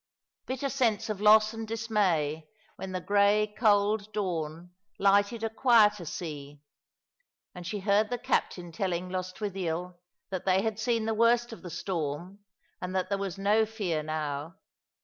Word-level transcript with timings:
Bitter 0.47 0.69
sense 0.69 1.09
of 1.11 1.21
loss 1.21 1.53
and 1.53 1.67
dismay 1.67 2.47
when 2.75 2.91
the 2.91 2.99
grey, 2.99 3.53
cold 3.55 4.11
dawn 4.11 4.71
lighted 4.97 5.43
a 5.43 5.49
quieter 5.51 6.05
sea, 6.05 6.59
and 7.53 7.67
she 7.67 7.81
heard 7.81 8.09
the 8.09 8.17
captain 8.17 8.71
telling 8.71 9.09
Lostwithiel 9.11 9.99
that 10.31 10.43
they 10.43 10.63
had 10.63 10.79
seen 10.79 11.05
the 11.05 11.13
worst 11.13 11.53
of 11.53 11.61
the 11.61 11.69
storm, 11.69 12.39
and 12.81 12.95
that 12.95 13.09
there 13.09 13.19
was 13.19 13.37
no 13.37 13.63
fear 13.63 14.01
now. 14.01 14.55